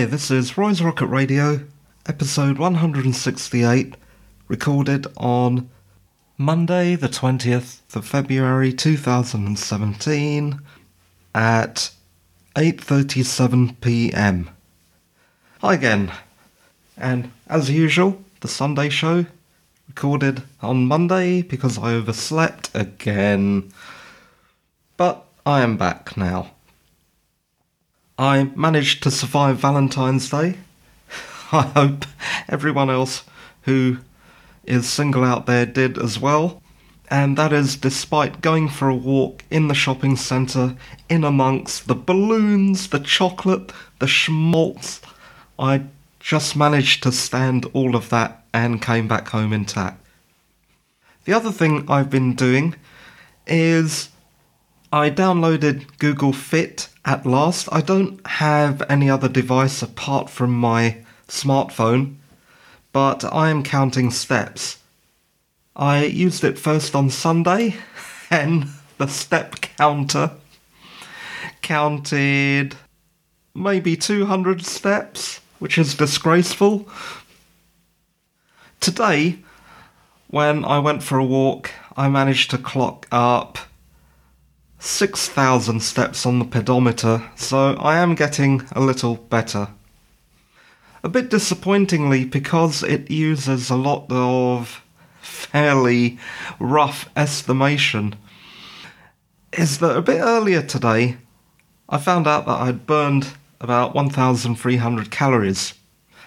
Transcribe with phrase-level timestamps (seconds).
[0.00, 1.60] Hi, this is Roy's Rocket Radio,
[2.06, 3.96] episode 168,
[4.48, 5.68] recorded on
[6.38, 10.58] Monday, the 20th of February 2017
[11.34, 11.90] at
[12.56, 14.48] 8:37 p.m.
[15.60, 16.10] Hi again.
[16.96, 19.26] And as usual, the Sunday show
[19.86, 23.70] recorded on Monday because I overslept again.
[24.96, 26.52] But I am back now.
[28.20, 30.58] I managed to survive Valentine's Day.
[31.52, 32.04] I hope
[32.50, 33.24] everyone else
[33.62, 33.96] who
[34.64, 36.60] is single out there did as well.
[37.08, 40.76] And that is despite going for a walk in the shopping centre,
[41.08, 45.00] in amongst the balloons, the chocolate, the schmaltz.
[45.58, 45.84] I
[46.18, 49.98] just managed to stand all of that and came back home intact.
[51.24, 52.74] The other thing I've been doing
[53.46, 54.10] is
[54.92, 57.68] I downloaded Google Fit at last.
[57.72, 62.16] I don't have any other device apart from my smartphone,
[62.92, 64.78] but I am counting steps.
[65.76, 67.76] I used it first on Sunday,
[68.30, 70.32] and the step counter
[71.62, 72.74] counted
[73.54, 76.88] maybe 200 steps, which is disgraceful.
[78.80, 79.38] Today,
[80.28, 83.58] when I went for a walk, I managed to clock up
[84.82, 89.68] 6,000 steps on the pedometer, so I am getting a little better.
[91.04, 94.82] A bit disappointingly, because it uses a lot of
[95.20, 96.18] fairly
[96.58, 98.16] rough estimation,
[99.52, 101.18] is that a bit earlier today
[101.90, 105.74] I found out that I'd burned about 1,300 calories.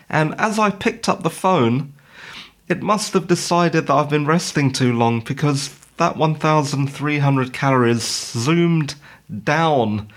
[0.10, 1.94] And as I picked up the phone,
[2.68, 8.96] it must have decided that I've been resting too long because that 1,300 calories zoomed
[9.44, 10.10] down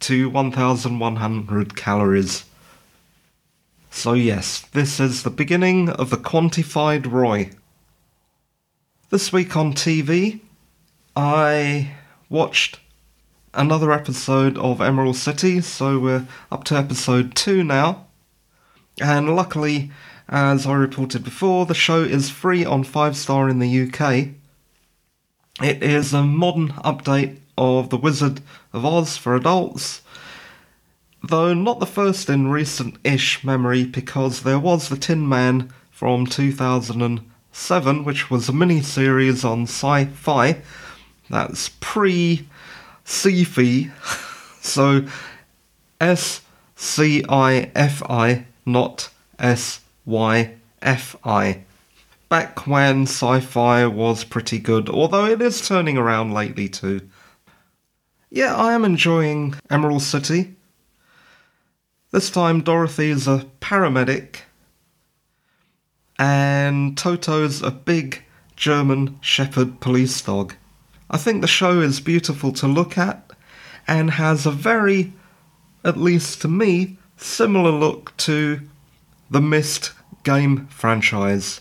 [0.00, 2.44] to 1,100 calories.
[3.90, 7.50] So, yes, this is the beginning of the quantified Roy.
[9.10, 10.40] This week on TV,
[11.14, 11.92] I
[12.28, 12.80] watched
[13.54, 18.06] another episode of Emerald City, so we're up to episode 2 now.
[19.00, 19.90] And luckily,
[20.28, 24.28] as I reported before, the show is free on 5 star in the UK.
[25.60, 28.40] It is a modern update of The Wizard
[28.72, 30.00] of Oz for adults,
[31.22, 36.24] though not the first in recent ish memory because there was The Tin Man from
[36.26, 40.62] 2007, which was a mini series on sci fi.
[41.28, 42.48] That's pre
[43.04, 43.90] sci
[44.62, 45.06] so
[46.00, 46.40] S
[46.76, 51.64] C I F I, not S Y F I
[52.32, 56.98] back when sci fi was pretty good, although it is turning around lately too.
[58.30, 60.56] Yeah, I am enjoying Emerald City.
[62.10, 64.36] This time, Dorothy is a paramedic,
[66.18, 68.22] and Toto's a big
[68.56, 70.54] German Shepherd police dog.
[71.10, 73.30] I think the show is beautiful to look at
[73.86, 75.12] and has a very,
[75.84, 78.62] at least to me, similar look to
[79.30, 79.92] the Myst
[80.24, 81.60] game franchise.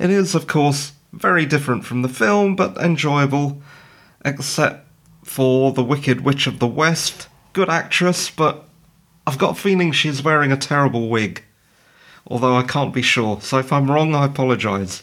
[0.00, 3.60] It is, of course, very different from the film, but enjoyable,
[4.24, 4.86] except
[5.22, 7.28] for the Wicked Witch of the West.
[7.52, 8.64] Good actress, but
[9.26, 11.44] I've got a feeling she's wearing a terrible wig.
[12.26, 15.02] Although I can't be sure, so if I'm wrong, I apologise.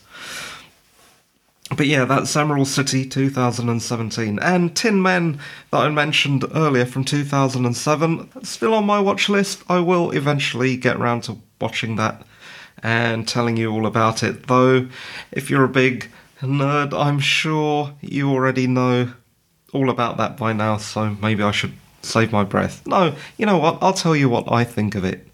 [1.75, 4.39] But yeah, that's Emerald City 2017.
[4.39, 9.61] And Tin Man that I mentioned earlier from 2007, still on my watch list.
[9.69, 12.25] I will eventually get round to watching that
[12.83, 14.47] and telling you all about it.
[14.47, 14.87] Though,
[15.31, 16.09] if you're a big
[16.41, 19.13] nerd, I'm sure you already know
[19.73, 22.85] all about that by now, so maybe I should save my breath.
[22.85, 23.79] No, you know what?
[23.81, 25.27] I'll tell you what I think of it.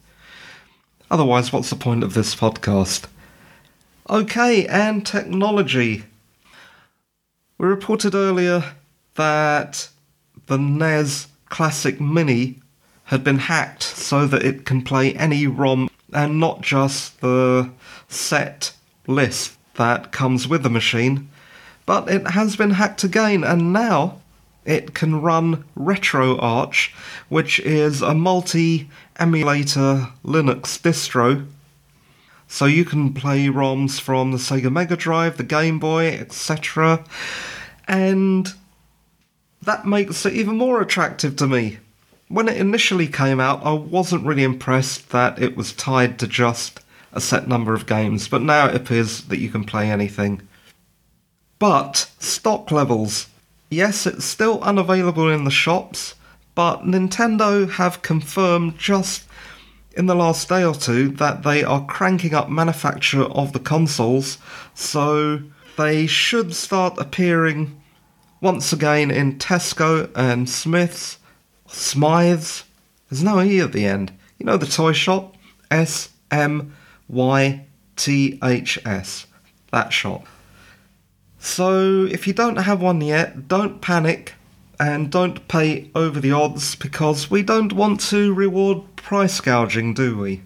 [1.11, 3.05] Otherwise, what's the point of this podcast?
[4.09, 6.03] Okay, and technology.
[7.57, 8.73] We reported earlier
[9.15, 9.89] that
[10.47, 12.59] the NES Classic Mini
[13.05, 17.69] had been hacked so that it can play any ROM and not just the
[18.07, 18.73] set
[19.07, 21.29] list that comes with the machine,
[21.85, 24.21] but it has been hacked again, and now
[24.65, 26.93] it can run RetroArch,
[27.29, 31.45] which is a multi emulator Linux distro.
[32.47, 37.03] So you can play ROMs from the Sega Mega Drive, the Game Boy, etc.
[37.87, 38.53] And
[39.61, 41.79] that makes it even more attractive to me
[42.33, 46.79] when it initially came out, I wasn't really impressed that it was tied to just
[47.11, 50.41] a set number of games, but now it appears that you can play anything.
[51.59, 53.27] But stock levels.
[53.69, 56.15] Yes, it's still unavailable in the shops,
[56.55, 59.25] but Nintendo have confirmed just
[59.95, 64.39] in the last day or two that they are cranking up manufacture of the consoles,
[64.73, 65.39] so
[65.77, 67.79] they should start appearing
[68.41, 71.19] once again in Tesco and Smiths,
[71.73, 72.63] Smyths.
[73.09, 74.11] There's no E at the end.
[74.37, 75.35] You know the toy shop?
[75.71, 76.75] S M
[77.07, 77.65] Y
[77.95, 79.27] T H S.
[79.71, 80.25] That shop.
[81.39, 84.33] So if you don't have one yet, don't panic
[84.79, 90.17] and don't pay over the odds because we don't want to reward price gouging, do
[90.17, 90.41] we?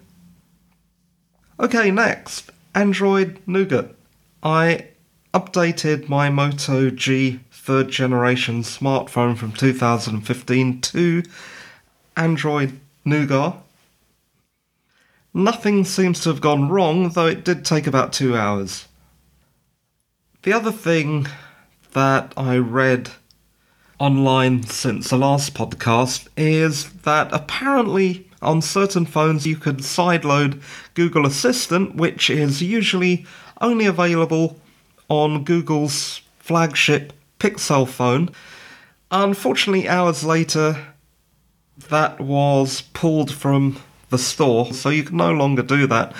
[1.60, 3.94] Okay, next Android Nougat.
[4.42, 4.88] I
[5.34, 11.22] updated my Moto G third generation smartphone from 2015 to
[12.16, 13.56] Android Nougat.
[15.34, 18.88] Nothing seems to have gone wrong, though it did take about two hours.
[20.44, 21.26] The other thing
[21.92, 23.10] that I read
[23.98, 30.62] online since the last podcast is that apparently on certain phones you could sideload
[30.94, 33.26] Google Assistant, which is usually
[33.60, 34.58] only available
[35.10, 38.30] on Google's flagship Pixel phone.
[39.10, 40.94] Unfortunately, hours later,
[41.88, 43.78] that was pulled from
[44.10, 46.14] the store, so you can no longer do that.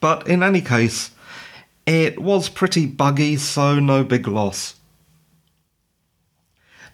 [0.00, 1.10] But in any case,
[1.86, 4.74] it was pretty buggy, so no big loss.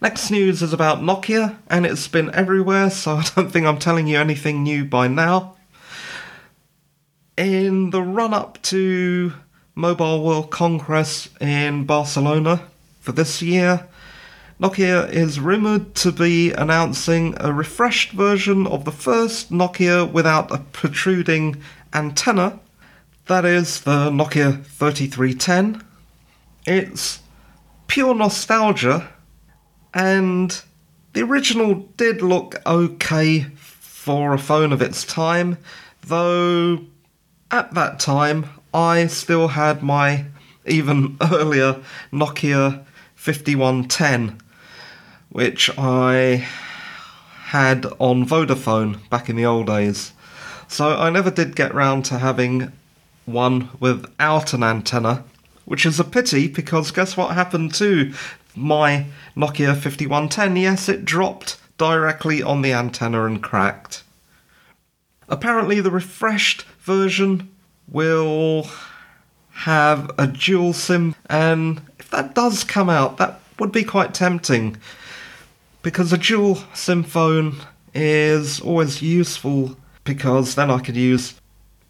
[0.01, 4.07] Next news is about Nokia, and it's been everywhere, so I don't think I'm telling
[4.07, 5.57] you anything new by now.
[7.37, 9.33] In the run up to
[9.75, 12.63] Mobile World Congress in Barcelona
[13.05, 13.87] for this year,
[14.59, 20.57] Nokia is rumoured to be announcing a refreshed version of the first Nokia without a
[20.73, 21.61] protruding
[21.93, 22.59] antenna.
[23.27, 25.83] That is the Nokia 3310.
[26.67, 27.21] It's
[27.89, 29.11] pure nostalgia
[29.93, 30.63] and
[31.13, 35.59] the original did look okay for a phone of its time,
[36.01, 36.79] though
[37.51, 40.25] at that time I still had my
[40.67, 42.87] even earlier Nokia
[43.25, 44.39] 5110,
[45.31, 46.47] which I
[47.47, 50.13] had on Vodafone back in the old days.
[50.69, 52.71] So I never did get round to having
[53.25, 55.25] one without an antenna,
[55.65, 58.13] which is a pity because guess what happened to
[58.55, 64.03] my Nokia 5110, yes, it dropped directly on the antenna and cracked.
[65.31, 67.49] Apparently, the refreshed version
[67.89, 68.69] will
[69.55, 74.77] have a dual SIM, and if that does come out, that would be quite tempting
[75.83, 77.57] because a dual SIM phone
[77.95, 81.35] is always useful because then I could use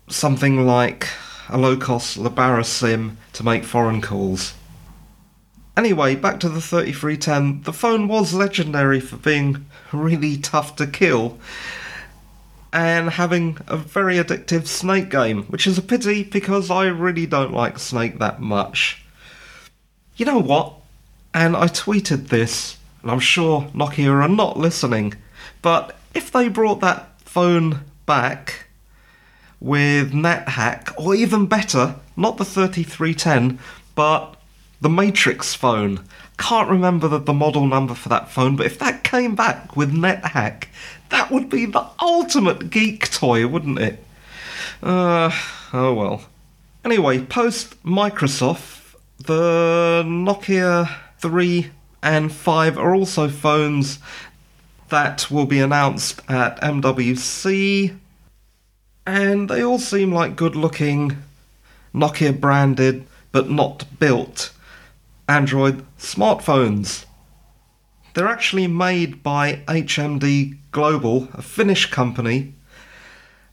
[0.09, 1.09] something like
[1.49, 4.55] a low cost Lebara SIM to make foreign calls.
[5.77, 7.63] Anyway, back to the 3310.
[7.63, 11.39] The phone was legendary for being really tough to kill
[12.75, 17.53] and having a very addictive Snake game, which is a pity because I really don't
[17.53, 19.05] like Snake that much.
[20.17, 20.75] You know what?
[21.33, 25.15] And I tweeted this, and I'm sure Nokia are not listening,
[25.63, 28.67] but if they brought that phone back
[29.61, 33.61] with NetHack, or even better, not the 3310,
[33.95, 34.35] but
[34.81, 36.05] the Matrix phone.
[36.37, 39.95] Can't remember the, the model number for that phone, but if that came back with
[39.95, 40.65] NetHack,
[41.15, 44.05] that would be the ultimate geek toy, wouldn't it?
[44.83, 45.31] Uh,
[45.73, 46.25] oh well.
[46.85, 51.71] Anyway, post Microsoft, the Nokia 3
[52.03, 54.01] and 5 are also phones
[54.89, 57.97] that will be announced at MWC,
[59.07, 61.17] and they all seem like good looking
[61.95, 64.51] Nokia branded but not built
[65.29, 67.05] Android smartphones.
[68.15, 72.55] They're actually made by HMD Global, a Finnish company,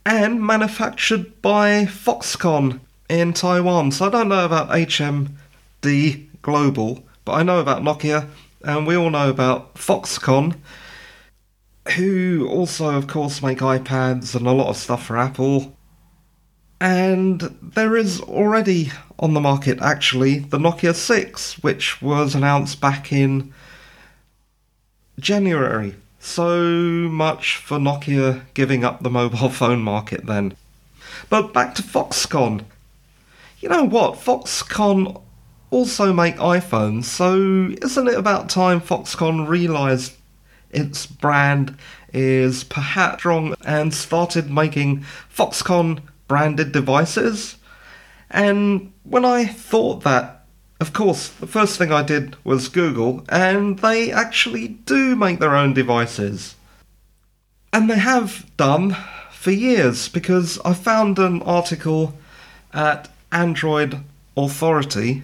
[0.06, 2.78] and manufactured by Foxconn
[3.08, 3.90] in Taiwan.
[3.90, 8.28] So I don't know about HMD Global, but I know about Nokia,
[8.64, 10.56] and we all know about Foxconn,
[11.96, 15.76] who also, of course, make iPads and a lot of stuff for Apple.
[16.80, 23.12] And there is already on the market actually the Nokia 6, which was announced back
[23.12, 23.52] in
[25.22, 25.94] January.
[26.18, 30.54] So much for Nokia giving up the mobile phone market then.
[31.30, 32.64] But back to Foxconn.
[33.60, 34.14] You know what?
[34.14, 35.20] Foxconn
[35.70, 40.12] also make iPhones, so isn't it about time Foxconn realised
[40.70, 41.76] its brand
[42.12, 47.56] is perhaps wrong and started making Foxconn branded devices?
[48.30, 50.41] And when I thought that,
[50.82, 55.54] of course, the first thing I did was Google, and they actually do make their
[55.54, 56.56] own devices.
[57.72, 58.96] And they have done
[59.30, 62.14] for years because I found an article
[62.74, 64.00] at Android
[64.36, 65.22] Authority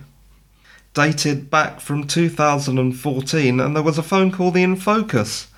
[0.94, 5.48] dated back from 2014 and there was a phone call the InFocus.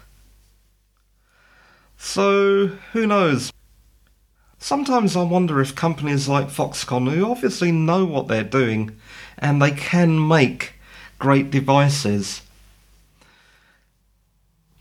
[1.98, 3.52] So, who knows?
[4.58, 8.96] Sometimes I wonder if companies like Foxconn, who obviously know what they're doing
[9.40, 10.74] and they can make
[11.18, 12.42] great devices,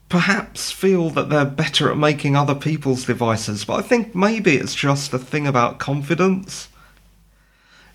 [0.09, 4.75] perhaps feel that they're better at making other people's devices, but I think maybe it's
[4.75, 6.67] just a thing about confidence.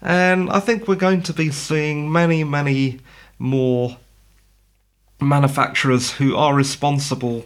[0.01, 3.01] And I think we're going to be seeing many, many
[3.39, 3.97] more
[5.21, 7.45] manufacturers who are responsible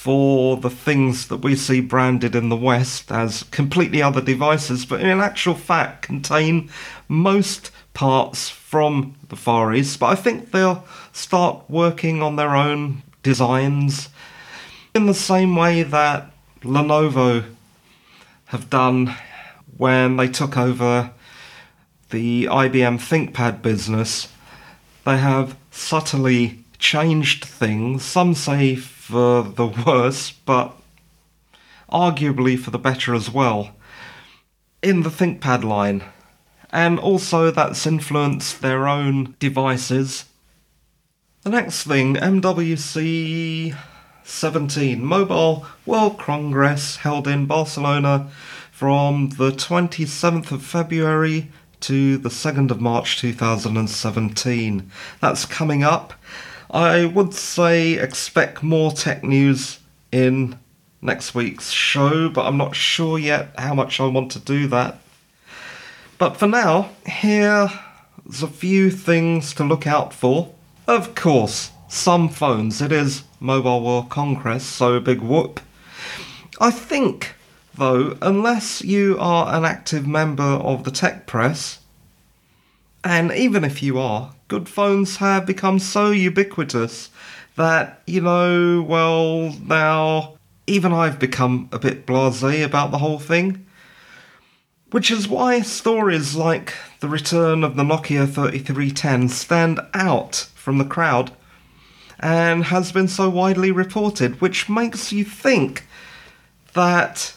[0.00, 4.98] for the things that we see branded in the West as completely other devices, but
[5.02, 6.70] in actual fact contain
[7.06, 10.00] most parts from the Far East.
[10.00, 14.08] But I think they'll start working on their own designs
[14.94, 17.44] in the same way that Lenovo
[18.46, 19.14] have done
[19.76, 21.10] when they took over
[22.08, 24.28] the IBM ThinkPad business.
[25.04, 30.76] They have subtly changed things, some say for the worse, but
[31.88, 33.70] arguably for the better as well,
[34.82, 36.02] in the ThinkPad line.
[36.72, 40.24] And also, that's influenced their own devices
[41.42, 43.74] the next thing, MWC
[44.24, 48.28] 17, Mobile World Congress held in Barcelona
[48.70, 54.90] from the 27th of February to the 2nd of March 2017.
[55.22, 56.12] That's coming up.
[56.72, 59.80] I would say expect more tech news
[60.12, 60.56] in
[61.02, 65.00] next week's show, but I'm not sure yet how much I want to do that.
[66.16, 67.72] But for now, here's
[68.42, 70.54] a few things to look out for.
[70.86, 72.80] Of course, some phones.
[72.80, 75.60] It is Mobile World Congress, so big whoop.
[76.60, 77.34] I think,
[77.74, 81.80] though, unless you are an active member of the tech press,
[83.04, 87.10] and even if you are, good phones have become so ubiquitous
[87.56, 90.34] that, you know, well, now
[90.66, 93.66] even I've become a bit blase about the whole thing.
[94.90, 100.84] Which is why stories like the return of the Nokia 3310 stand out from the
[100.84, 101.32] crowd
[102.18, 105.86] and has been so widely reported, which makes you think
[106.74, 107.34] that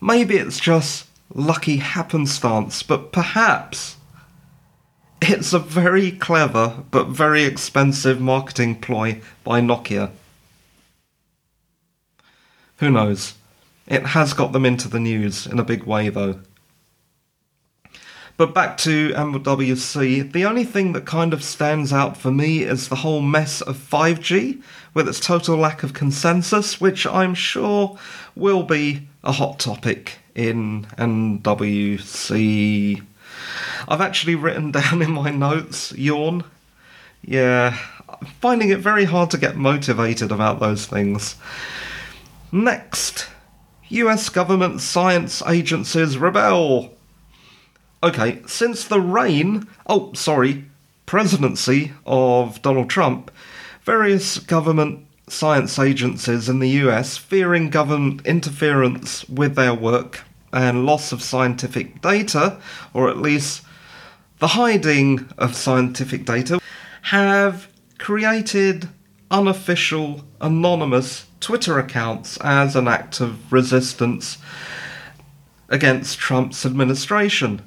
[0.00, 3.96] maybe it's just lucky happenstance, but perhaps
[5.22, 10.10] it's a very clever but very expensive marketing ploy by Nokia.
[12.78, 13.34] Who knows?
[13.86, 16.40] It has got them into the news in a big way, though.
[18.36, 22.88] But back to MWC, the only thing that kind of stands out for me is
[22.88, 24.62] the whole mess of 5G,
[24.94, 27.98] with its total lack of consensus, which I'm sure
[28.34, 33.02] will be a hot topic in MWC.
[33.88, 36.44] I've actually written down in my notes, yawn.
[37.22, 41.36] Yeah, I'm finding it very hard to get motivated about those things.
[42.50, 43.28] Next,
[43.88, 46.94] US government science agencies rebel.
[48.02, 50.64] Okay, since the reign, oh, sorry,
[51.06, 53.30] presidency of Donald Trump,
[53.82, 60.22] various government science agencies in the US, fearing government interference with their work
[60.52, 62.58] and loss of scientific data,
[62.92, 63.62] or at least
[64.42, 66.60] the hiding of scientific data,
[67.02, 67.68] have
[67.98, 68.88] created
[69.30, 74.38] unofficial, anonymous Twitter accounts as an act of resistance
[75.68, 77.62] against Trump's administration.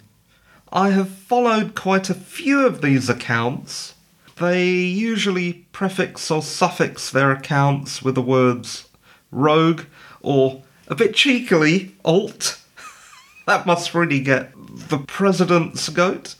[0.70, 3.94] I have followed quite a few of these accounts.
[4.36, 8.89] They usually prefix or suffix their accounts with the words
[9.32, 9.84] rogue
[10.22, 12.62] or a bit cheekily alt.
[13.48, 16.36] that must really get the president's goat.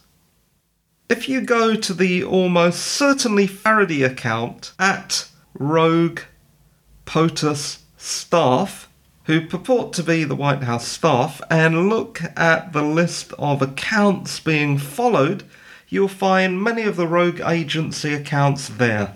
[1.08, 6.22] If you go to the almost certainly parody account at rogue
[7.06, 8.90] POTUS staff,
[9.26, 14.40] who purport to be the White House staff, and look at the list of accounts
[14.40, 15.44] being followed,
[15.90, 19.16] you'll find many of the rogue agency accounts there.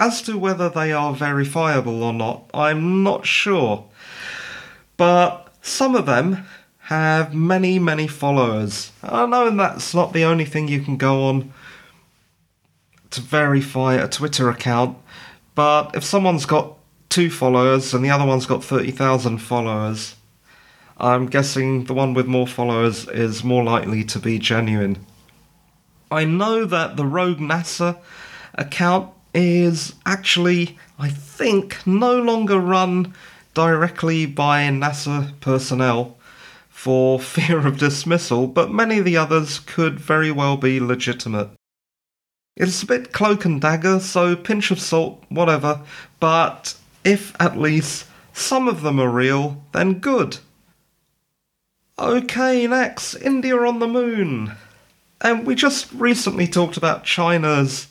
[0.00, 3.84] As to whether they are verifiable or not, I'm not sure.
[4.96, 6.44] But some of them
[6.90, 8.90] have many, many followers.
[9.00, 11.52] I know that's not the only thing you can go on
[13.10, 14.98] to verify a Twitter account,
[15.54, 16.76] but if someone's got
[17.08, 20.16] two followers and the other one's got 30,000 followers,
[20.98, 25.06] I'm guessing the one with more followers is more likely to be genuine.
[26.10, 27.98] I know that the Rogue NASA
[28.54, 33.14] account is actually, I think, no longer run
[33.54, 36.16] directly by NASA personnel
[36.80, 41.50] for fear of dismissal, but many of the others could very well be legitimate.
[42.56, 45.82] It's a bit cloak and dagger, so pinch of salt, whatever,
[46.20, 50.38] but if at least some of them are real, then good.
[51.98, 54.52] Okay, next, India on the moon.
[55.20, 57.88] And we just recently talked about China's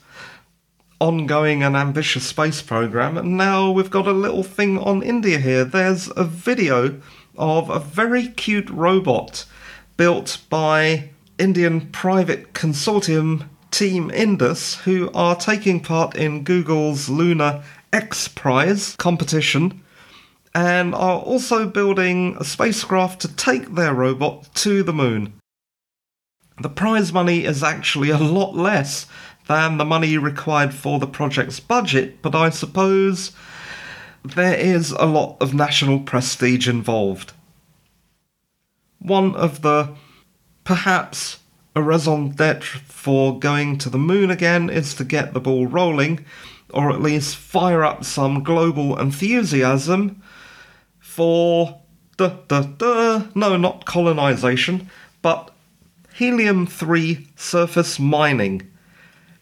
[1.00, 5.64] ongoing and ambitious space program, and now we've got a little thing on India here.
[5.64, 7.00] There's a video
[7.38, 9.46] of a very cute robot
[9.98, 18.28] built by Indian private consortium Team Indus, who are taking part in Google's Lunar X
[18.28, 19.82] Prize competition
[20.56, 25.34] and are also building a spacecraft to take their robot to the moon.
[26.62, 29.08] The prize money is actually a lot less
[29.48, 33.32] than the money required for the project's budget, but I suppose
[34.24, 37.34] there is a lot of national prestige involved.
[39.00, 39.96] One of the
[40.64, 41.40] perhaps
[41.76, 46.26] a raison d'etre for going to the moon again is to get the ball rolling,
[46.72, 50.22] or at least fire up some global enthusiasm
[51.00, 51.80] for
[52.18, 54.90] duh, duh, duh, no, not colonization,
[55.22, 55.52] but
[56.14, 58.70] helium 3 surface mining.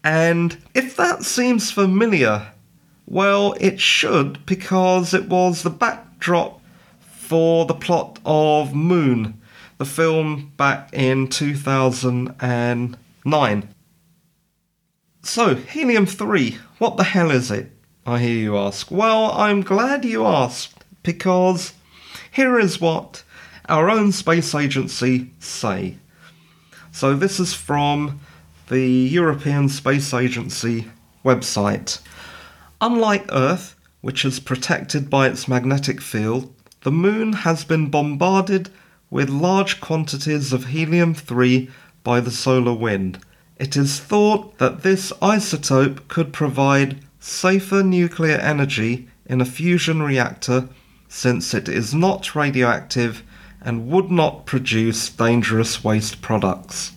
[0.04, 2.48] And if that seems familiar,
[3.08, 6.60] well, it should because it was the backdrop
[7.00, 9.40] for the plot of Moon,
[9.78, 13.70] the film back in 2009.
[15.24, 17.72] So, Helium 3, what the hell is it?
[18.06, 18.92] I hear you ask.
[18.92, 21.72] Well, I'm glad you asked because
[22.32, 23.24] here is what
[23.70, 25.96] our own space agency say.
[26.92, 28.20] So, this is from
[28.68, 30.92] the European Space Agency
[31.24, 32.02] website.
[32.80, 38.70] Unlike Earth, which is protected by its magnetic field, the Moon has been bombarded
[39.10, 41.72] with large quantities of helium 3
[42.04, 43.20] by the solar wind.
[43.58, 50.70] It is thought that this isotope could provide safer nuclear energy in a fusion reactor
[51.10, 53.24] since it is not radioactive
[53.60, 56.92] and would not produce dangerous waste products.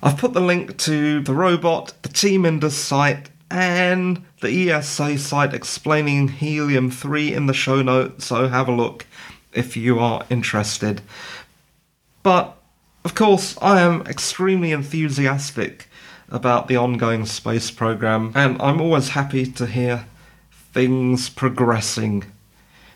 [0.00, 5.52] I've put the link to the robot, the Team Indus site, and the ESA site
[5.52, 9.04] explaining helium 3 in the show notes, so have a look
[9.52, 11.02] if you are interested.
[12.22, 12.56] But,
[13.04, 15.88] of course, I am extremely enthusiastic
[16.30, 20.06] about the ongoing space program, and I'm always happy to hear
[20.72, 22.24] things progressing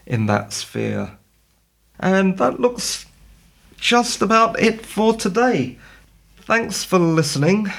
[0.07, 1.19] in that sphere.
[2.01, 3.05] And that looks
[3.79, 5.77] just about it for today.
[6.39, 7.71] Thanks for listening.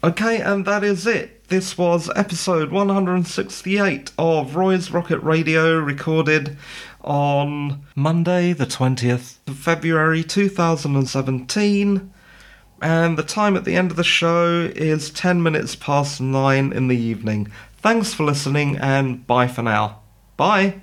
[0.03, 1.34] Okay, and that is it.
[1.47, 6.57] This was episode 168 of Roy's Rocket Radio, recorded
[7.01, 12.11] on Monday, the 20th of February 2017.
[12.81, 16.87] And the time at the end of the show is 10 minutes past 9 in
[16.87, 17.51] the evening.
[17.77, 19.99] Thanks for listening, and bye for now.
[20.37, 20.81] Bye.